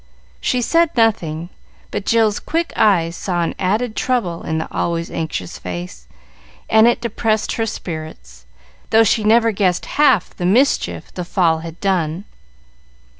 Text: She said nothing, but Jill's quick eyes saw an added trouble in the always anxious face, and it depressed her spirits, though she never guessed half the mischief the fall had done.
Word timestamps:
She 0.39 0.63
said 0.63 0.97
nothing, 0.97 1.49
but 1.91 2.07
Jill's 2.07 2.39
quick 2.39 2.73
eyes 2.75 3.15
saw 3.15 3.43
an 3.43 3.53
added 3.59 3.95
trouble 3.95 4.41
in 4.41 4.57
the 4.57 4.67
always 4.73 5.11
anxious 5.11 5.59
face, 5.59 6.07
and 6.67 6.87
it 6.87 7.01
depressed 7.01 7.51
her 7.51 7.67
spirits, 7.67 8.47
though 8.89 9.03
she 9.03 9.23
never 9.23 9.51
guessed 9.51 9.85
half 10.01 10.35
the 10.35 10.45
mischief 10.47 11.13
the 11.13 11.23
fall 11.23 11.59
had 11.59 11.79
done. 11.79 12.25